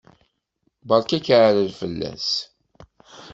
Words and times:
Berka 0.87 1.15
akaɛrer 1.17 1.69
fell-as! 1.79 2.29